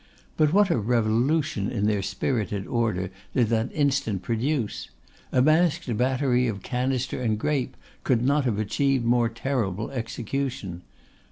[0.35, 4.89] But what a revolution in their spirited order did that instant produce!
[5.31, 10.81] A masked battery of canister and grape could not have achieved more terrible execution.